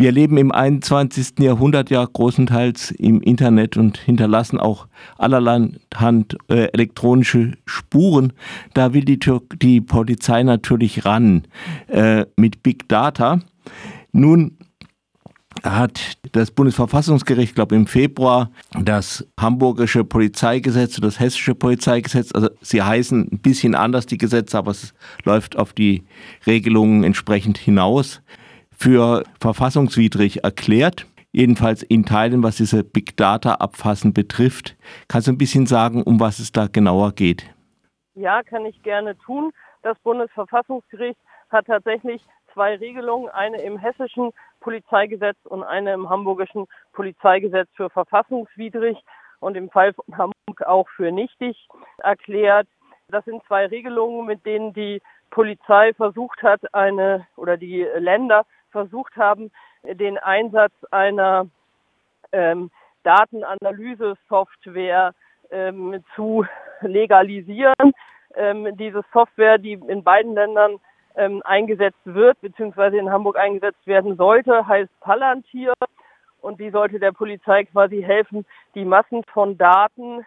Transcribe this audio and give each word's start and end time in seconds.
Wir 0.00 0.12
leben 0.12 0.36
im 0.36 0.52
21. 0.52 1.40
Jahrhundert 1.40 1.90
ja 1.90 2.04
großenteils 2.04 2.92
im 2.92 3.20
Internet 3.20 3.76
und 3.76 3.98
hinterlassen 3.98 4.60
auch 4.60 4.86
allerlei 5.16 5.72
Hand 5.92 6.38
äh, 6.46 6.66
elektronische 6.72 7.54
Spuren. 7.64 8.32
Da 8.74 8.94
will 8.94 9.04
die, 9.04 9.18
die 9.60 9.80
Polizei 9.80 10.44
natürlich 10.44 11.04
ran 11.04 11.48
äh, 11.88 12.26
mit 12.36 12.62
Big 12.62 12.88
Data. 12.88 13.40
Nun 14.12 14.56
hat 15.64 16.12
das 16.30 16.52
Bundesverfassungsgericht, 16.52 17.56
glaube 17.56 17.74
im 17.74 17.88
Februar, 17.88 18.52
das 18.80 19.26
hamburgische 19.36 20.04
Polizeigesetz 20.04 20.96
und 20.98 21.06
das 21.06 21.18
hessische 21.18 21.56
Polizeigesetz, 21.56 22.30
also 22.32 22.50
sie 22.62 22.82
heißen 22.82 23.30
ein 23.32 23.38
bisschen 23.40 23.74
anders 23.74 24.06
die 24.06 24.18
Gesetze, 24.18 24.58
aber 24.58 24.70
es 24.70 24.94
läuft 25.24 25.58
auf 25.58 25.72
die 25.72 26.04
Regelungen 26.46 27.02
entsprechend 27.02 27.58
hinaus, 27.58 28.22
für 28.78 29.24
verfassungswidrig 29.40 30.44
erklärt. 30.44 31.06
Jedenfalls 31.32 31.82
in 31.82 32.04
Teilen, 32.04 32.42
was 32.42 32.56
diese 32.56 32.84
Big 32.84 33.16
Data 33.16 33.54
Abfassen 33.56 34.14
betrifft. 34.14 34.76
Kannst 35.08 35.28
du 35.28 35.32
ein 35.32 35.38
bisschen 35.38 35.66
sagen, 35.66 36.02
um 36.02 36.20
was 36.20 36.38
es 36.38 36.52
da 36.52 36.68
genauer 36.68 37.12
geht? 37.12 37.54
Ja, 38.14 38.42
kann 38.42 38.64
ich 38.64 38.82
gerne 38.82 39.16
tun. 39.18 39.52
Das 39.82 39.98
Bundesverfassungsgericht 40.00 41.18
hat 41.50 41.66
tatsächlich 41.66 42.22
zwei 42.52 42.76
Regelungen, 42.76 43.28
eine 43.28 43.60
im 43.62 43.78
hessischen 43.78 44.32
Polizeigesetz 44.60 45.36
und 45.44 45.62
eine 45.62 45.92
im 45.92 46.08
hamburgischen 46.08 46.66
Polizeigesetz 46.92 47.68
für 47.74 47.90
verfassungswidrig 47.90 48.98
und 49.40 49.56
im 49.56 49.70
Fall 49.70 49.92
von 49.94 50.16
Hamburg 50.16 50.62
auch 50.66 50.88
für 50.88 51.12
nichtig 51.12 51.68
erklärt. 51.98 52.66
Das 53.08 53.24
sind 53.24 53.42
zwei 53.46 53.66
Regelungen, 53.66 54.26
mit 54.26 54.44
denen 54.44 54.72
die 54.72 55.00
Polizei 55.30 55.94
versucht 55.94 56.42
hat, 56.42 56.74
eine 56.74 57.26
oder 57.36 57.56
die 57.56 57.86
Länder 57.96 58.44
versucht 58.70 59.16
haben, 59.16 59.50
den 59.82 60.18
Einsatz 60.18 60.72
einer 60.90 61.46
ähm, 62.32 62.70
Datenanalyse-Software 63.02 65.14
ähm, 65.50 66.04
zu 66.14 66.44
legalisieren. 66.80 67.92
Ähm, 68.34 68.76
diese 68.76 69.02
Software, 69.12 69.58
die 69.58 69.72
in 69.72 70.04
beiden 70.04 70.34
Ländern 70.34 70.78
ähm, 71.16 71.42
eingesetzt 71.44 71.98
wird, 72.04 72.40
beziehungsweise 72.40 72.96
in 72.98 73.10
Hamburg 73.10 73.36
eingesetzt 73.38 73.86
werden 73.86 74.16
sollte, 74.16 74.66
heißt 74.66 74.90
Palantir. 75.00 75.74
Und 76.40 76.60
die 76.60 76.70
sollte 76.70 77.00
der 77.00 77.12
Polizei 77.12 77.64
quasi 77.64 78.00
helfen, 78.00 78.46
die 78.74 78.84
Massen 78.84 79.24
von 79.32 79.58
Daten, 79.58 80.24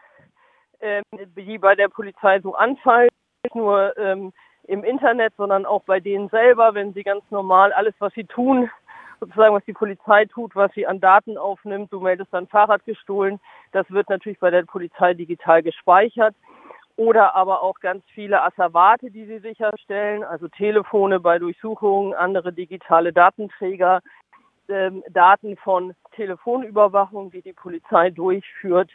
ähm, 0.82 1.04
die 1.14 1.58
bei 1.58 1.76
der 1.76 1.88
Polizei 1.88 2.42
so 2.42 2.54
anfallen, 2.56 3.10
nicht 3.44 3.56
nur 3.56 3.98
ähm, 3.98 4.34
im 4.72 4.86
Internet, 4.86 5.34
sondern 5.36 5.66
auch 5.66 5.84
bei 5.84 6.00
denen 6.00 6.30
selber, 6.30 6.74
wenn 6.74 6.94
sie 6.94 7.04
ganz 7.04 7.24
normal 7.30 7.74
alles, 7.74 7.94
was 8.00 8.14
sie 8.14 8.24
tun, 8.24 8.70
sozusagen, 9.20 9.54
was 9.54 9.66
die 9.66 9.74
Polizei 9.74 10.26
tut, 10.26 10.56
was 10.56 10.72
sie 10.74 10.88
an 10.88 11.02
Daten 11.02 11.38
aufnimmt, 11.38 11.92
du 11.92 12.00
meldest 12.00 12.34
dein 12.34 12.48
Fahrrad 12.48 12.86
gestohlen, 12.86 13.42
das 13.74 13.90
wird 13.92 14.10
natürlich 14.10 14.40
bei 14.40 14.50
der 14.50 14.64
Polizei 14.64 15.14
digital 15.14 15.62
gespeichert 15.62 16.34
oder 16.96 17.36
aber 17.36 17.62
auch 17.62 17.82
ganz 17.82 18.04
viele 18.14 18.42
Asservate, 18.44 19.12
die 19.12 19.26
sie 19.26 19.40
sicherstellen, 19.40 20.24
also 20.24 20.48
Telefone 20.48 21.20
bei 21.20 21.38
Durchsuchungen, 21.38 22.14
andere 22.14 22.54
digitale 22.54 23.12
Datenträger, 23.12 24.00
ähm, 24.70 25.04
Daten 25.10 25.58
von 25.58 25.94
Telefonüberwachung, 26.16 27.30
die 27.32 27.42
die 27.42 27.54
Polizei 27.54 28.10
durchführt. 28.10 28.90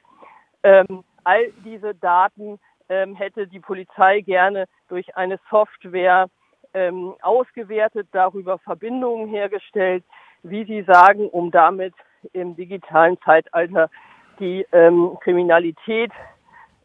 Ähm, 0.62 1.04
all 1.24 1.52
diese 1.64 1.94
Daten 1.94 2.58
hätte 2.88 3.46
die 3.46 3.60
Polizei 3.60 4.20
gerne 4.20 4.66
durch 4.88 5.16
eine 5.16 5.38
Software 5.50 6.28
ähm, 6.74 7.14
ausgewertet, 7.22 8.08
darüber 8.12 8.58
Verbindungen 8.58 9.28
hergestellt, 9.28 10.04
wie 10.42 10.64
Sie 10.64 10.82
sagen, 10.82 11.28
um 11.28 11.50
damit 11.50 11.94
im 12.32 12.54
digitalen 12.54 13.18
Zeitalter 13.22 13.90
die 14.38 14.66
ähm, 14.72 15.16
Kriminalität 15.20 16.12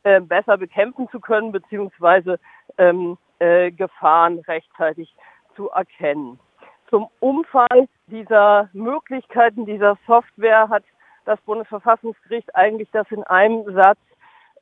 äh, 0.04 0.22
besser 0.22 0.58
bekämpfen 0.58 1.10
zu 1.10 1.20
können, 1.20 1.52
beziehungsweise 1.52 2.40
ähm, 2.78 3.18
äh, 3.40 3.72
Gefahren 3.72 4.40
rechtzeitig 4.40 5.14
zu 5.56 5.70
erkennen. 5.70 6.40
Zum 6.90 7.08
Umfang 7.20 7.88
dieser 8.08 8.70
Möglichkeiten 8.74 9.66
dieser 9.66 9.98
Software 10.08 10.70
hat 10.70 10.84
das 11.26 11.40
Bundesverfassungsgericht 11.42 12.56
eigentlich 12.56 12.90
das 12.92 13.10
in 13.12 13.24
einem 13.24 13.64
Satz 13.74 14.00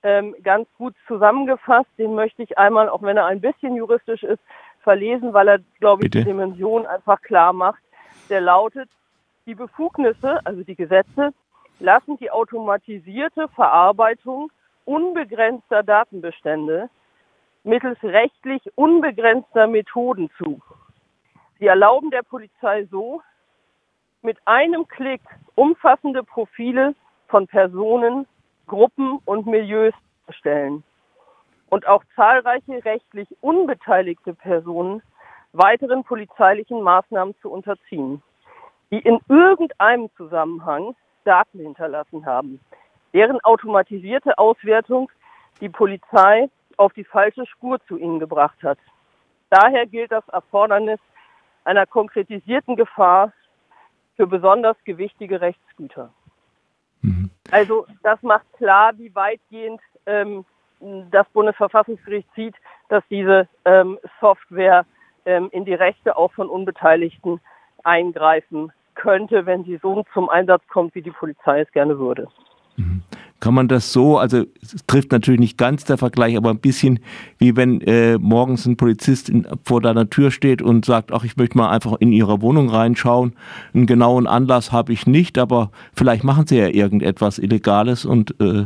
ähm, 0.04 0.36
ganz 0.44 0.68
gut 0.78 0.96
zusammengefasst. 1.08 1.90
Den 1.98 2.16
möchte 2.16 2.44
ich 2.44 2.58
einmal, 2.58 2.90
auch 2.90 3.02
wenn 3.02 3.18
er 3.18 3.26
ein 3.26 3.42
bisschen 3.42 3.76
juristisch 3.76 4.24
ist, 4.24 4.42
verlesen, 4.82 5.34
weil 5.34 5.48
er, 5.48 5.60
glaube 5.80 6.04
ich, 6.04 6.12
Bitte? 6.12 6.20
die 6.20 6.32
Dimension 6.32 6.86
einfach 6.86 7.22
klar 7.22 7.54
macht. 7.54 7.82
Der 8.30 8.42
lautet, 8.42 8.90
die 9.46 9.56
Befugnisse, 9.56 10.40
also 10.46 10.64
die 10.64 10.76
Gesetze, 10.76 11.34
lassen 11.80 12.18
die 12.18 12.32
automatisierte 12.32 13.48
Verarbeitung 13.50 14.52
unbegrenzter 14.86 15.84
Datenbestände 15.84 16.90
mittels 17.64 18.02
rechtlich 18.04 18.62
unbegrenzter 18.76 19.68
Methoden 19.68 20.30
zu. 20.38 20.59
Sie 21.59 21.68
erlauben 21.68 22.09
der 22.09 22.24
Polizei 22.24 22.86
so, 22.86 23.22
mit 24.22 24.38
einem 24.46 24.88
Klick 24.88 25.22
umfassende 25.56 26.24
Profile 26.24 26.96
von 27.28 27.48
Personen, 27.48 28.26
Gruppen 28.69 29.19
und 29.25 29.46
Milieus 29.46 29.94
stellen 30.30 30.84
und 31.69 31.85
auch 31.88 32.03
zahlreiche 32.16 32.85
rechtlich 32.85 33.28
unbeteiligte 33.41 34.34
Personen 34.34 35.02
weiteren 35.52 36.06
polizeilichen 36.06 36.81
Maßnahmen 36.81 37.35
zu 37.41 37.52
unterziehen, 37.52 38.24
die 38.91 39.00
in 39.00 39.19
irgendeinem 39.28 40.09
Zusammenhang 40.16 40.96
Daten 41.25 41.59
hinterlassen 41.59 42.25
haben 42.25 42.62
deren 43.13 43.40
automatisierte 43.41 44.38
Auswertung 44.38 45.12
die 45.62 45.69
Polizei 45.69 46.50
auf 46.78 46.94
die 46.94 47.03
falsche 47.03 47.46
Spur 47.46 47.79
zu 47.88 47.97
ihnen 47.97 48.19
gebracht 48.19 48.62
hat. 48.63 48.78
Daher 49.50 49.85
gilt 49.85 50.12
das 50.12 50.28
Erfordernis 50.29 51.00
einer 51.63 51.85
konkretisierten 51.85 52.75
Gefahr 52.75 53.34
für 54.16 54.28
besonders 54.28 54.78
gewichtige 54.85 55.41
Rechtsgüter. 55.41 56.13
Mhm. 57.02 57.29
Also 57.52 57.86
das 58.04 58.22
macht 58.22 58.46
klar, 58.54 58.94
wie 58.98 59.14
weitgehend 59.16 59.82
ähm, 60.06 60.46
das 61.12 61.28
Bundesverfassungsgericht 61.30 62.28
sieht, 62.36 62.56
dass 62.90 63.04
diese 63.10 63.48
ähm, 63.66 64.00
Software 64.22 64.86
ähm, 65.26 65.50
in 65.52 65.66
die 65.66 65.74
Rechte 65.74 66.16
auch 66.16 66.32
von 66.34 66.50
Unbeteiligten 66.50 67.42
eingreifen 67.84 68.72
könnte, 68.96 69.46
wenn 69.46 69.64
sie 69.64 69.78
so 69.82 70.06
zum 70.14 70.30
Einsatz 70.30 70.64
kommt, 70.68 70.96
wie 70.96 71.02
die 71.02 71.12
Polizei 71.12 71.62
es 71.62 71.72
gerne 71.72 71.98
würde. 72.00 72.28
Mhm. 72.76 73.04
Kann 73.40 73.54
man 73.54 73.70
das 73.70 73.94
so, 73.94 74.18
also 74.18 74.44
es 74.62 74.86
trifft 74.86 75.12
natürlich 75.12 75.40
nicht 75.40 75.58
ganz 75.58 75.86
der 75.86 75.98
Vergleich, 75.98 76.36
aber 76.36 76.50
ein 76.50 76.60
bisschen 76.60 77.00
wie 77.38 77.56
wenn 77.56 77.80
äh, 77.82 78.18
morgens 78.18 78.66
ein 78.66 78.76
Polizist 78.76 79.30
in, 79.30 79.48
vor 79.64 79.82
deiner 79.82 80.10
Tür 80.10 80.32
steht 80.32 80.62
und 80.62 80.84
sagt, 80.84 81.14
ach, 81.14 81.24
ich 81.24 81.38
möchte 81.38 81.58
mal 81.58 81.70
einfach 81.70 81.96
in 82.00 82.12
ihre 82.12 82.42
Wohnung 82.42 82.70
reinschauen. 82.70 83.36
Einen 83.74 83.86
genauen 83.86 84.28
Anlass 84.28 84.72
habe 84.72 84.92
ich 84.92 85.08
nicht, 85.08 85.38
aber 85.38 85.72
vielleicht 85.94 86.24
machen 86.24 86.48
sie 86.48 86.58
ja 86.58 86.68
irgendetwas 86.68 87.40
Illegales 87.40 88.06
und 88.06 88.40
äh, 88.42 88.66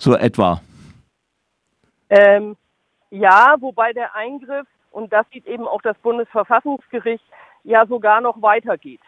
so 0.00 0.14
etwa. 0.14 0.60
Ähm, 2.10 2.56
ja, 3.10 3.54
wobei 3.60 3.92
der 3.92 4.14
Eingriff, 4.14 4.66
und 4.90 5.12
das 5.12 5.26
sieht 5.32 5.46
eben 5.46 5.66
auch 5.66 5.82
das 5.82 5.96
Bundesverfassungsgericht, 5.98 7.24
ja 7.64 7.86
sogar 7.86 8.20
noch 8.20 8.40
weitergeht. 8.42 9.00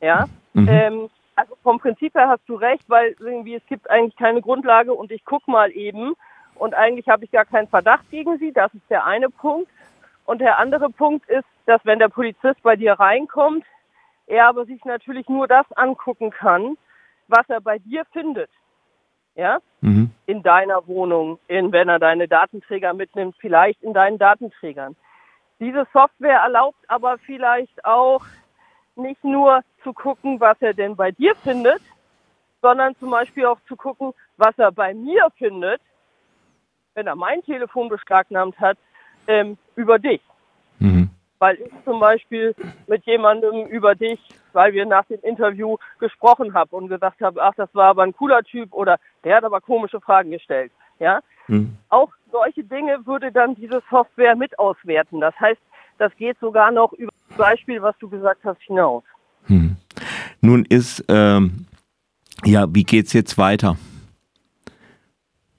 Ja. 0.00 0.26
Mhm. 0.54 0.68
Ähm, 0.68 1.10
also 1.38 1.56
vom 1.62 1.78
Prinzip 1.78 2.14
her 2.14 2.28
hast 2.28 2.48
du 2.48 2.56
recht, 2.56 2.82
weil 2.88 3.14
irgendwie 3.20 3.54
es 3.54 3.64
gibt 3.66 3.88
eigentlich 3.88 4.16
keine 4.16 4.42
Grundlage 4.42 4.92
und 4.92 5.12
ich 5.12 5.24
guck 5.24 5.46
mal 5.46 5.70
eben 5.70 6.14
und 6.56 6.74
eigentlich 6.74 7.08
habe 7.08 7.24
ich 7.24 7.30
gar 7.30 7.44
keinen 7.44 7.68
Verdacht 7.68 8.10
gegen 8.10 8.38
sie. 8.38 8.52
Das 8.52 8.74
ist 8.74 8.90
der 8.90 9.06
eine 9.06 9.30
Punkt. 9.30 9.70
Und 10.24 10.40
der 10.40 10.58
andere 10.58 10.90
Punkt 10.90 11.28
ist, 11.30 11.46
dass 11.66 11.80
wenn 11.84 12.00
der 12.00 12.08
Polizist 12.08 12.60
bei 12.62 12.74
dir 12.74 12.94
reinkommt, 12.94 13.64
er 14.26 14.48
aber 14.48 14.66
sich 14.66 14.84
natürlich 14.84 15.28
nur 15.28 15.46
das 15.46 15.64
angucken 15.76 16.30
kann, 16.30 16.76
was 17.28 17.48
er 17.48 17.60
bei 17.60 17.78
dir 17.78 18.04
findet. 18.12 18.50
Ja? 19.36 19.60
Mhm. 19.80 20.10
In 20.26 20.42
deiner 20.42 20.88
Wohnung, 20.88 21.38
in, 21.46 21.70
wenn 21.70 21.88
er 21.88 22.00
deine 22.00 22.26
Datenträger 22.26 22.94
mitnimmt, 22.94 23.36
vielleicht 23.38 23.80
in 23.82 23.94
deinen 23.94 24.18
Datenträgern. 24.18 24.96
Diese 25.60 25.86
Software 25.92 26.40
erlaubt 26.40 26.84
aber 26.88 27.18
vielleicht 27.18 27.84
auch 27.84 28.24
nicht 28.96 29.22
nur 29.22 29.62
zu 29.88 29.94
gucken, 29.94 30.38
was 30.38 30.60
er 30.60 30.74
denn 30.74 30.96
bei 30.96 31.12
dir 31.12 31.34
findet, 31.36 31.80
sondern 32.60 32.94
zum 32.96 33.10
Beispiel 33.10 33.46
auch 33.46 33.58
zu 33.66 33.74
gucken, 33.74 34.12
was 34.36 34.58
er 34.58 34.70
bei 34.70 34.92
mir 34.92 35.28
findet, 35.38 35.80
wenn 36.94 37.06
er 37.06 37.16
mein 37.16 37.42
Telefon 37.42 37.88
beschlagnahmt 37.88 38.60
hat, 38.60 38.76
ähm, 39.26 39.56
über 39.76 39.98
dich. 39.98 40.20
Mhm. 40.78 41.08
Weil 41.38 41.56
ich 41.56 41.72
zum 41.84 42.00
Beispiel 42.00 42.54
mit 42.86 43.06
jemandem 43.06 43.66
über 43.68 43.94
dich, 43.94 44.20
weil 44.52 44.74
wir 44.74 44.84
nach 44.84 45.06
dem 45.06 45.20
Interview 45.22 45.78
gesprochen 46.00 46.52
haben 46.52 46.70
und 46.70 46.88
gesagt 46.88 47.22
haben, 47.22 47.38
ach, 47.40 47.54
das 47.56 47.74
war 47.74 47.86
aber 47.88 48.02
ein 48.02 48.12
cooler 48.14 48.42
Typ 48.42 48.74
oder 48.74 48.98
der 49.24 49.36
hat 49.36 49.44
aber 49.44 49.60
komische 49.60 50.00
Fragen 50.00 50.32
gestellt. 50.32 50.72
Ja, 50.98 51.20
mhm. 51.46 51.78
auch 51.88 52.10
solche 52.30 52.64
Dinge 52.64 53.06
würde 53.06 53.32
dann 53.32 53.54
diese 53.54 53.82
Software 53.88 54.36
mit 54.36 54.58
auswerten. 54.58 55.20
Das 55.20 55.38
heißt, 55.40 55.60
das 55.96 56.14
geht 56.16 56.38
sogar 56.40 56.72
noch 56.72 56.92
über 56.92 57.12
das 57.28 57.38
Beispiel, 57.38 57.80
was 57.80 57.96
du 57.98 58.08
gesagt 58.10 58.40
hast, 58.44 58.60
hinaus. 58.62 59.04
Nun 60.40 60.64
ist, 60.64 61.04
ähm, 61.08 61.66
ja, 62.44 62.66
wie 62.72 62.84
geht 62.84 63.06
es 63.06 63.12
jetzt 63.12 63.38
weiter? 63.38 63.76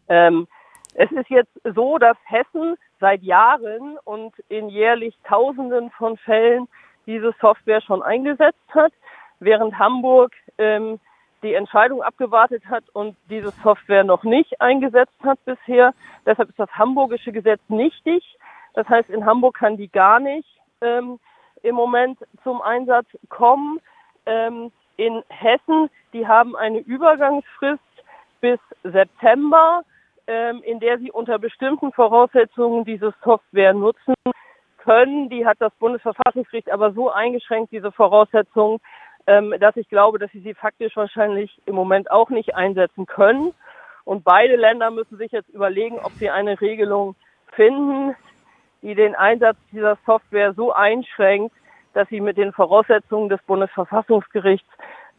Ähm, 0.08 0.48
es 0.94 1.12
ist 1.12 1.30
jetzt 1.30 1.52
so, 1.76 1.98
dass 1.98 2.18
Hessen 2.26 2.76
seit 3.00 3.22
Jahren 3.24 3.98
und 4.04 4.34
in 4.50 4.70
jährlich 4.70 5.16
Tausenden 5.24 5.92
von 5.92 6.18
Fällen 6.18 6.68
diese 7.06 7.34
Software 7.40 7.81
schon 7.81 8.02
eingesetzt 8.02 8.58
hat, 8.70 8.94
während 9.40 9.78
Hamburg 9.78 10.34
ähm, 10.58 11.00
die 11.42 11.54
Entscheidung 11.54 12.02
abgewartet 12.02 12.64
hat 12.66 12.84
und 12.94 13.16
diese 13.30 13.52
Software 13.64 14.04
noch 14.04 14.24
nicht 14.24 14.60
eingesetzt 14.60 15.16
hat 15.24 15.44
bisher. 15.46 15.94
Deshalb 16.26 16.50
ist 16.50 16.60
das 16.60 16.70
hamburgische 16.72 17.31
Gesetz 17.31 17.62
nichtig. 17.70 18.24
Das 18.74 18.88
heißt, 18.88 19.10
in 19.10 19.26
Hamburg 19.26 19.58
kann 19.58 19.78
die 19.78 19.90
gar 19.90 20.20
nicht 20.20 20.48
ähm, 20.81 21.20
im 21.64 21.76
Moment 21.76 22.20
zum 22.44 22.62
Einsatz 22.62 23.08
kommen. 23.30 23.80
Ähm, 24.30 24.72
in 24.98 25.24
Hessen, 25.30 25.90
die 26.14 26.28
haben 26.28 26.56
eine 26.56 26.80
Übergangsfrist 26.80 27.81
bis 28.42 28.60
September, 28.84 29.81
ähm, 30.28 30.62
in 30.64 30.80
der 30.80 31.00
sie 31.00 31.12
unter 31.12 31.40
bestimmten 31.40 31.92
Voraussetzungen 31.92 32.86
diese 32.86 33.14
Software 33.24 33.74
nutzen 33.74 34.14
können. 34.78 35.30
Die 35.30 35.46
hat 35.46 35.58
das 35.60 35.74
Bundesverfassungsgericht 35.80 36.72
aber 36.72 36.94
so 36.94 37.10
eingeschränkt, 37.10 37.72
diese 37.72 37.92
Voraussetzungen, 37.92 38.80
ähm, 39.26 39.56
dass 39.60 39.76
ich 39.78 39.90
glaube, 39.90 40.20
dass 40.20 40.31
sie 40.31 40.42
sie 40.42 40.54
faktisch 40.54 40.96
wahrscheinlich 40.96 41.60
im 41.66 41.76
Moment 41.76 42.12
auch 42.12 42.30
nicht 42.30 42.56
einsetzen 42.56 43.08
können. 43.08 43.54
Und 44.06 44.24
beide 44.24 44.56
Länder 44.56 44.92
müssen 44.92 45.18
sich 45.18 45.31
jetzt 45.31 45.50
überlegen, 45.50 46.00
ob 46.00 46.12
sie 46.14 46.30
eine 46.30 46.60
Regelung 46.62 47.16
finden, 47.54 48.16
die 48.81 48.96
den 48.96 49.16
Einsatz 49.16 49.58
dieser 49.72 49.98
Software 50.06 50.54
so 50.54 50.72
einschränkt, 50.72 51.56
dass 51.94 52.08
sie 52.10 52.22
mit 52.22 52.38
den 52.38 52.54
Voraussetzungen 52.54 53.30
des 53.30 53.42
Bundesverfassungsgerichts 53.44 54.70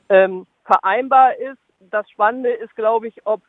ähm, 0.08 0.46
vereinbar 0.64 1.36
ist. 1.36 1.58
Das 1.90 2.08
Spannende 2.10 2.50
ist, 2.50 2.74
glaube 2.76 3.08
ich, 3.08 3.26
ob 3.26 3.40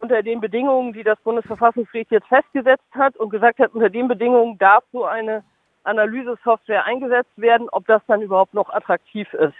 unter 0.00 0.22
den 0.22 0.40
Bedingungen, 0.40 0.92
die 0.92 1.04
das 1.04 1.18
Bundesverfassungsgericht 1.20 2.10
jetzt 2.10 2.26
festgesetzt 2.26 2.84
hat 2.92 3.16
und 3.16 3.30
gesagt 3.30 3.60
hat, 3.60 3.72
unter 3.72 3.88
den 3.88 4.08
Bedingungen 4.08 4.58
darf 4.58 4.84
so 4.92 5.04
eine 5.04 5.44
Analysesoftware 5.84 6.84
eingesetzt 6.84 7.32
werden, 7.36 7.68
ob 7.70 7.86
das 7.86 8.02
dann 8.06 8.22
überhaupt 8.22 8.54
noch 8.54 8.70
attraktiv 8.70 9.32
ist 9.34 9.54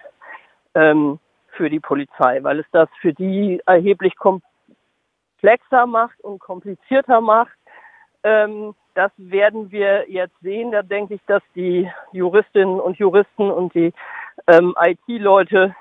ähm, 0.75 1.19
für 1.49 1.71
die 1.71 1.81
Polizei, 1.81 2.43
weil 2.43 2.61
es 2.61 2.67
das 2.73 2.89
für 3.01 3.13
die 3.13 3.61
erheblich 3.67 4.15
komplexer 4.17 5.87
macht 5.87 6.21
und 6.21 6.41
komplizierter 6.41 7.21
macht. 7.21 7.53
Ähm, 8.25 8.75
das 8.95 9.11
werden 9.17 9.71
wir 9.71 10.11
jetzt 10.11 10.39
sehen. 10.43 10.73
Da 10.73 10.83
denke 10.83 11.15
ich, 11.15 11.21
dass 11.27 11.43
die 11.55 11.91
Juristinnen 12.13 12.81
und 12.81 12.99
Juristen 12.99 13.51
und 13.51 13.75
die 13.75 13.93
ähm, 14.47 14.75
IT-Leute 14.81 15.75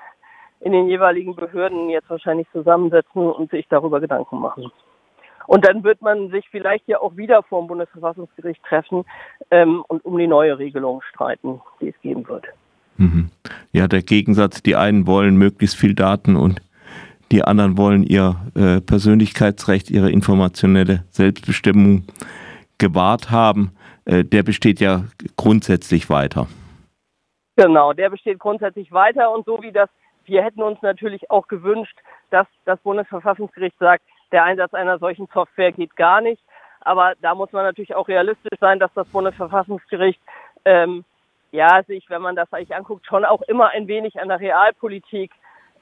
in 0.60 0.72
den 0.72 0.88
jeweiligen 0.88 1.34
Behörden 1.34 1.90
jetzt 1.90 2.08
wahrscheinlich 2.08 2.46
zusammensetzen 2.52 3.30
und 3.30 3.50
sich 3.50 3.66
darüber 3.68 4.00
Gedanken 4.00 4.38
machen. 4.38 4.70
Und 5.46 5.66
dann 5.66 5.82
wird 5.82 6.00
man 6.02 6.30
sich 6.30 6.48
vielleicht 6.50 6.86
ja 6.86 7.00
auch 7.00 7.16
wieder 7.16 7.42
vor 7.42 7.62
dem 7.62 7.66
Bundesverfassungsgericht 7.66 8.62
treffen 8.62 9.04
ähm, 9.50 9.84
und 9.88 10.04
um 10.04 10.16
die 10.16 10.28
neue 10.28 10.58
Regelung 10.58 11.02
streiten, 11.02 11.60
die 11.80 11.88
es 11.88 12.00
geben 12.00 12.26
wird. 12.28 12.46
Mhm. 12.96 13.30
Ja, 13.72 13.88
der 13.88 14.02
Gegensatz, 14.02 14.62
die 14.62 14.76
einen 14.76 15.06
wollen 15.06 15.36
möglichst 15.36 15.76
viel 15.76 15.94
Daten 15.94 16.36
und 16.36 16.62
die 17.32 17.42
anderen 17.42 17.78
wollen 17.78 18.02
ihr 18.02 18.36
äh, 18.54 18.80
Persönlichkeitsrecht, 18.80 19.90
ihre 19.90 20.10
informationelle 20.10 21.04
Selbstbestimmung 21.10 22.04
gewahrt 22.78 23.30
haben, 23.30 23.74
äh, 24.04 24.22
der 24.22 24.42
besteht 24.42 24.80
ja 24.80 25.04
grundsätzlich 25.36 26.10
weiter. 26.10 26.46
Genau, 27.56 27.92
der 27.92 28.10
besteht 28.10 28.38
grundsätzlich 28.38 28.92
weiter 28.92 29.32
und 29.32 29.46
so 29.46 29.62
wie 29.62 29.72
das, 29.72 29.88
wir 30.24 30.42
hätten 30.42 30.62
uns 30.62 30.80
natürlich 30.82 31.30
auch 31.30 31.48
gewünscht, 31.48 31.98
dass 32.30 32.46
das 32.64 32.78
Bundesverfassungsgericht 32.80 33.78
sagt, 33.78 34.04
der 34.30 34.44
Einsatz 34.44 34.72
einer 34.74 34.98
solchen 34.98 35.28
Software 35.32 35.72
geht 35.72 35.96
gar 35.96 36.20
nicht. 36.20 36.42
Aber 36.80 37.14
da 37.20 37.34
muss 37.34 37.52
man 37.52 37.64
natürlich 37.64 37.94
auch 37.94 38.08
realistisch 38.08 38.58
sein, 38.60 38.78
dass 38.78 38.92
das 38.94 39.06
Bundesverfassungsgericht 39.08 40.20
ähm, 40.64 41.04
ja 41.50 41.82
sich, 41.84 42.08
wenn 42.08 42.22
man 42.22 42.36
das 42.36 42.52
eigentlich 42.52 42.74
anguckt, 42.74 43.06
schon 43.06 43.24
auch 43.24 43.42
immer 43.42 43.70
ein 43.70 43.86
wenig 43.88 44.20
an 44.20 44.28
der 44.28 44.40
Realpolitik 44.40 45.30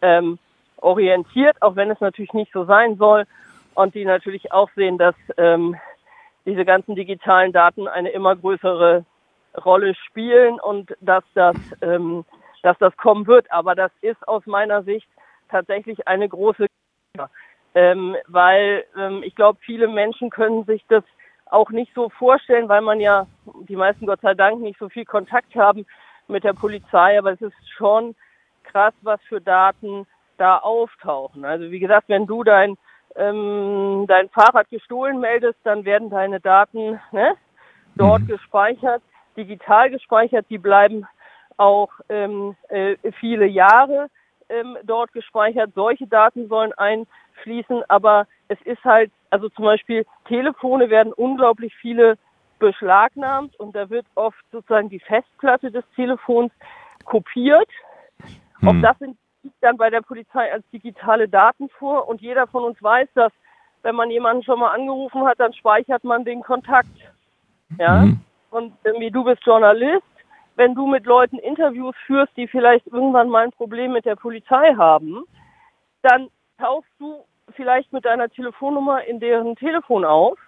ähm, 0.03 0.39
orientiert, 0.83 1.61
auch 1.61 1.77
wenn 1.77 1.91
es 1.91 2.01
natürlich 2.01 2.33
nicht 2.33 2.53
so 2.53 2.65
sein 2.65 2.97
soll. 2.97 3.25
Und 3.75 3.95
die 3.95 4.05
natürlich 4.05 4.53
auch 4.53 4.69
sehen, 4.75 4.99
dass 4.99 5.15
ähm, 5.37 5.77
diese 6.45 6.65
ganzen 6.65 6.95
digitalen 6.97 7.53
Daten 7.53 7.87
eine 7.89 8.11
immer 8.11 8.35
größere 8.37 9.05
Rolle 9.65 9.95
spielen 10.07 10.59
und 10.61 10.95
dass 11.01 11.25
das, 11.35 11.57
ähm, 11.81 12.25
dass 12.63 12.77
das 12.79 12.97
kommen 12.97 13.27
wird. 13.27 13.51
Aber 13.53 13.75
das 13.75 13.93
ist 14.01 14.27
aus 14.27 14.45
meiner 14.47 14.83
Sicht 14.83 15.09
tatsächlich 15.49 16.07
eine 16.09 16.29
große 16.29 16.67
ähm, 17.75 18.17
weil 18.27 18.85
ähm, 18.97 19.23
ich 19.23 19.35
glaube, 19.35 19.59
viele 19.63 19.87
Menschen 19.87 20.31
können 20.31 20.65
sich 20.65 20.85
das 20.89 21.05
auch 21.47 21.71
nicht 21.71 21.93
so 21.95 22.09
vorstellen, 22.09 22.69
weil 22.69 22.81
man 22.81 23.01
ja, 23.01 23.27
die 23.69 23.77
meisten 23.77 24.07
Gott 24.07 24.21
sei 24.21 24.35
Dank, 24.35 24.61
nicht 24.61 24.79
so 24.79 24.89
viel 24.89 25.05
Kontakt 25.05 25.55
haben 25.55 25.87
mit 26.29 26.45
der 26.45 26.53
Polizei, 26.53 27.19
aber 27.19 27.33
es 27.33 27.41
ist 27.41 27.55
schon 27.77 28.15
krass, 28.65 28.95
was 29.03 29.21
für 29.23 29.41
Daten 29.41 30.07
da 30.41 30.59
auftauchen. 30.59 31.45
Also 31.45 31.71
wie 31.71 31.81
gesagt, 31.81 32.09
wenn 32.09 32.27
du 32.27 32.43
dein, 32.43 32.77
ähm, 33.17 34.07
dein 34.09 34.29
Fahrrad 34.31 34.69
gestohlen 34.71 35.21
meldest, 35.21 35.59
dann 35.65 35.85
werden 35.85 36.11
deine 36.11 36.41
Daten 36.41 37.01
ne, 37.13 37.35
dort 37.95 38.23
mhm. 38.23 38.29
gespeichert, 38.29 39.03
digital 39.37 39.91
gespeichert, 39.91 40.47
die 40.49 40.59
bleiben 40.59 41.07
auch 41.57 41.91
ähm, 42.09 42.57
äh, 42.69 42.97
viele 43.19 43.47
Jahre 43.47 44.09
ähm, 44.49 44.79
dort 44.85 45.13
gespeichert. 45.13 45.73
Solche 45.75 46.07
Daten 46.07 46.49
sollen 46.49 46.73
ein 46.75 47.07
schließen, 47.43 47.83
aber 47.89 48.27
es 48.49 48.61
ist 48.63 48.83
halt, 48.85 49.11
also 49.31 49.49
zum 49.51 49.65
Beispiel 49.65 50.07
Telefone 50.27 50.91
werden 50.91 51.13
unglaublich 51.13 51.75
viele 51.77 52.17
beschlagnahmt 52.59 53.59
und 53.59 53.75
da 53.75 53.91
wird 53.91 54.07
oft 54.15 54.39
sozusagen 54.53 54.89
die 54.89 55.01
Festplatte 55.01 55.71
des 55.71 55.85
Telefons 55.95 56.53
kopiert. 57.05 57.69
Hm. 58.61 58.69
Auch 58.69 58.83
das 58.83 58.99
sind 58.99 59.17
dann 59.61 59.77
bei 59.77 59.91
der 59.91 60.03
Polizei 60.03 60.53
als 60.53 60.65
digitale 60.71 61.29
Daten 61.29 61.69
vor 61.71 62.09
und 62.09 62.21
jeder 62.21 62.47
von 62.47 62.65
uns 62.65 62.83
weiß, 62.83 63.09
dass 63.15 63.33
wenn 63.83 63.95
man 63.95 64.11
jemanden 64.11 64.43
schon 64.43 64.59
mal 64.59 64.75
angerufen 64.75 65.25
hat, 65.25 65.41
dann 65.41 65.53
speichert 65.55 66.05
man 66.05 66.25
den 66.25 66.43
Kontakt. 66.43 66.89
Ja. 67.79 68.03
Hm. 68.03 68.21
Und 68.51 68.75
irgendwie 68.85 69.11
du 69.11 69.25
bist 69.25 69.45
Journalist, 69.45 70.05
wenn 70.57 70.75
du 70.75 70.87
mit 70.87 71.07
Leuten 71.07 71.39
Interviews 71.39 71.95
führst, 72.07 72.37
die 72.37 72.49
vielleicht 72.49 72.87
irgendwann 72.89 73.31
mal 73.31 73.45
ein 73.45 73.53
Problem 73.53 73.93
mit 73.93 74.05
der 74.05 74.17
Polizei 74.17 74.75
haben, 74.75 75.25
dann 76.03 76.29
tauchst 76.59 76.91
du 76.99 77.25
vielleicht 77.55 77.93
mit 77.93 78.05
deiner 78.05 78.29
Telefonnummer 78.29 79.05
in 79.05 79.21
deren 79.21 79.57
Telefon 79.57 80.05
auf. 80.05 80.39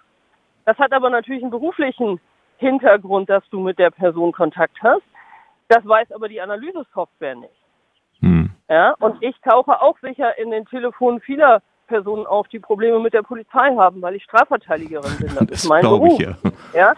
Das 0.65 0.77
hat 0.77 0.93
aber 0.93 1.09
natürlich 1.09 1.41
einen 1.41 1.51
beruflichen 1.51 2.19
Hintergrund, 2.57 3.29
dass 3.29 3.43
du 3.49 3.59
mit 3.59 3.79
der 3.79 3.91
Person 3.91 4.31
Kontakt 4.31 4.81
hast. 4.81 5.03
Das 5.67 5.85
weiß 5.85 6.11
aber 6.11 6.29
die 6.29 6.41
Analysesoftware 6.41 7.35
nicht. 7.35 7.62
Ja, 8.69 8.95
und 8.99 9.21
ich 9.21 9.35
tauche 9.41 9.81
auch 9.81 9.97
sicher 9.99 10.37
in 10.37 10.51
den 10.51 10.65
Telefonen 10.65 11.19
vieler 11.19 11.61
Personen 11.87 12.25
auf, 12.25 12.47
die 12.47 12.59
Probleme 12.59 12.99
mit 12.99 13.13
der 13.13 13.21
Polizei 13.21 13.75
haben, 13.75 14.01
weil 14.01 14.15
ich 14.15 14.23
Strafverteidigerin 14.23 15.17
bin. 15.19 15.35
Das, 15.35 15.47
das 15.47 15.63
ist 15.63 15.69
mein 15.69 15.81
Beruf. 15.81 16.19
Ich, 16.19 16.25
ja. 16.25 16.35
ja. 16.73 16.93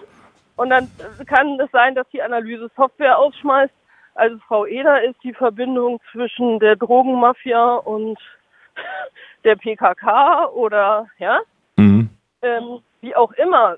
Und 0.56 0.70
dann 0.70 0.90
kann 1.28 1.60
es 1.60 1.70
sein, 1.72 1.96
dass 1.96 2.08
die 2.10 2.22
Analysesoftware 2.22 3.18
ausschmeißt. 3.18 3.74
Also 4.14 4.38
Frau 4.48 4.66
Eder 4.66 5.04
ist 5.04 5.22
die 5.24 5.34
Verbindung 5.34 6.00
zwischen 6.12 6.60
der 6.60 6.78
Drogenmafia 6.78 7.76
und 7.76 8.18
der 9.44 9.56
PKK 9.56 10.50
oder 10.54 11.08
ja, 11.18 11.42
mhm. 11.76 12.10
ähm, 12.42 12.80
wie 13.02 13.16
auch 13.16 13.34
immer, 13.34 13.78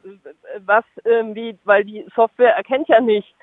was 0.65 0.85
ähm, 1.05 1.33
wie, 1.33 1.57
weil 1.63 1.83
die 1.83 2.05
Software 2.15 2.55
erkennt 2.55 2.87
ja 2.87 3.01
nicht, 3.01 3.33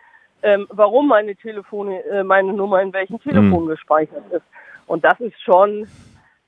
ähm, 0.45 0.67
warum 0.71 1.09
meine 1.09 1.35
Telefone, 1.35 2.05
äh, 2.05 2.23
meine 2.23 2.53
Nummer 2.53 2.83
in 2.83 2.93
welchem 2.93 3.19
Telefon 3.21 3.65
mhm. 3.65 3.69
gespeichert 3.69 4.31
ist. 4.31 4.45
Und 4.87 5.03
das 5.03 5.19
ist 5.21 5.41
schon 5.43 5.89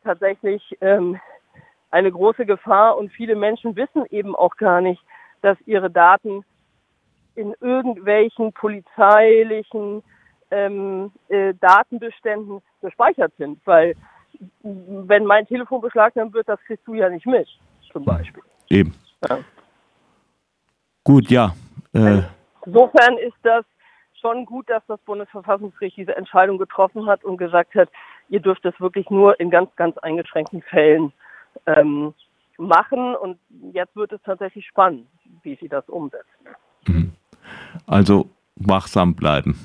tatsächlich 0.04 0.62
ähm, 0.82 1.18
eine 1.90 2.12
große 2.12 2.44
Gefahr 2.44 2.98
und 2.98 3.10
viele 3.10 3.34
Menschen 3.34 3.74
wissen 3.74 4.04
eben 4.10 4.36
auch 4.36 4.56
gar 4.56 4.82
nicht, 4.82 5.02
dass 5.40 5.56
ihre 5.64 5.90
Daten 5.90 6.44
in 7.36 7.54
irgendwelchen 7.60 8.52
polizeilichen 8.52 10.02
ähm, 10.50 11.10
äh, 11.28 11.54
Datenbeständen 11.54 12.60
gespeichert 12.82 13.32
sind, 13.38 13.58
weil 13.64 13.94
wenn 14.62 15.24
mein 15.24 15.46
Telefon 15.46 15.80
beschlagnahmt 15.80 16.34
wird, 16.34 16.48
das 16.48 16.60
kriegst 16.66 16.86
du 16.86 16.94
ja 16.94 17.08
nicht 17.08 17.24
mit, 17.24 17.48
zum 17.90 18.04
Beispiel. 18.04 18.42
Eben. 18.68 18.94
Ja. 19.26 19.38
Gut, 21.02 21.30
ja. 21.30 21.54
Äh. 21.94 22.22
Insofern 22.66 23.16
ist 23.18 23.36
das 23.42 23.64
schon 24.26 24.44
gut, 24.44 24.68
dass 24.68 24.82
das 24.88 25.00
Bundesverfassungsgericht 25.00 25.96
diese 25.96 26.16
Entscheidung 26.16 26.58
getroffen 26.58 27.06
hat 27.06 27.24
und 27.24 27.36
gesagt 27.36 27.74
hat, 27.74 27.88
ihr 28.28 28.40
dürft 28.40 28.64
es 28.64 28.78
wirklich 28.80 29.08
nur 29.08 29.38
in 29.38 29.50
ganz, 29.50 29.74
ganz 29.76 29.96
eingeschränkten 29.98 30.62
Fällen 30.62 31.12
ähm, 31.66 32.12
machen. 32.58 33.14
Und 33.14 33.38
jetzt 33.72 33.94
wird 33.94 34.12
es 34.12 34.20
tatsächlich 34.22 34.66
spannend, 34.66 35.06
wie 35.42 35.56
sie 35.60 35.68
das 35.68 35.88
umsetzen. 35.88 36.26
Mhm. 36.86 37.12
Also 37.86 38.28
wachsam 38.56 39.14
bleiben. 39.14 39.56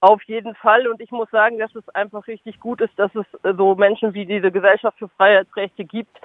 Auf 0.00 0.22
jeden 0.24 0.54
Fall. 0.54 0.88
Und 0.88 1.00
ich 1.00 1.10
muss 1.10 1.30
sagen, 1.30 1.58
dass 1.58 1.74
es 1.76 1.88
einfach 1.90 2.26
richtig 2.26 2.58
gut 2.60 2.80
ist, 2.80 2.98
dass 2.98 3.14
es 3.14 3.26
so 3.56 3.74
Menschen 3.74 4.14
wie 4.14 4.26
diese 4.26 4.50
Gesellschaft 4.50 4.98
für 4.98 5.08
Freiheitsrechte 5.08 5.84
gibt, 5.84 6.18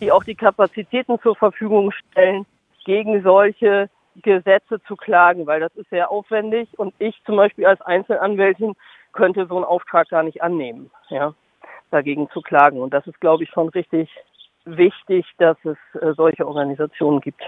die 0.00 0.10
auch 0.10 0.24
die 0.24 0.34
Kapazitäten 0.34 1.18
zur 1.22 1.36
Verfügung 1.36 1.92
stellen, 1.92 2.44
gegen 2.84 3.22
solche 3.22 3.88
Gesetze 4.16 4.80
zu 4.82 4.96
klagen, 4.96 5.46
weil 5.46 5.60
das 5.60 5.74
ist 5.74 5.90
sehr 5.90 6.10
aufwendig 6.10 6.68
und 6.78 6.94
ich 6.98 7.20
zum 7.24 7.36
Beispiel 7.36 7.66
als 7.66 7.80
Einzelanwältin 7.80 8.74
könnte 9.12 9.46
so 9.46 9.56
einen 9.56 9.64
Auftrag 9.64 10.08
gar 10.08 10.22
nicht 10.22 10.42
annehmen, 10.42 10.90
ja, 11.08 11.34
dagegen 11.90 12.28
zu 12.30 12.40
klagen. 12.40 12.80
Und 12.80 12.92
das 12.92 13.06
ist, 13.06 13.20
glaube 13.20 13.44
ich, 13.44 13.50
schon 13.50 13.68
richtig 13.70 14.10
wichtig, 14.64 15.26
dass 15.38 15.56
es 15.64 15.76
äh, 16.00 16.12
solche 16.14 16.46
Organisationen 16.46 17.20
gibt. 17.20 17.42